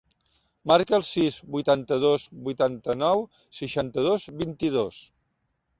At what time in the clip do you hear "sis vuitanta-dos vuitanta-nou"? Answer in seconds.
1.09-3.25